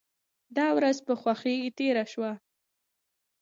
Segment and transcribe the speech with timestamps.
[0.57, 2.31] دا ورځ په خوښۍ تیره شوه.